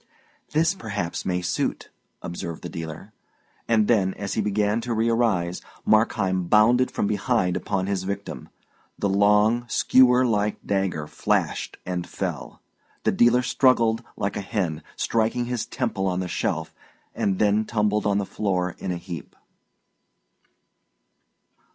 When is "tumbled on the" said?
17.63-18.25